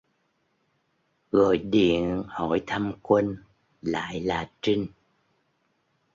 [1.31, 3.37] Gọi điện hỏi thăm Quân
[3.81, 4.87] lại là Trinh